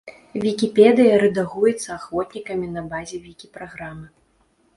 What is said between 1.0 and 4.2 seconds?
рэдагуецца ахвотнікамі на базе вікі праграмы.